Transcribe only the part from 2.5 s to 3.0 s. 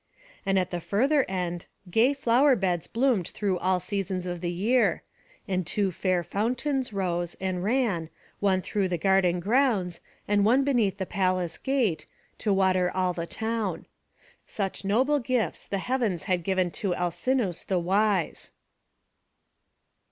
beds